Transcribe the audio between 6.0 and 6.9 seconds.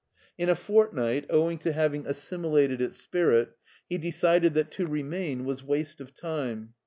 of time.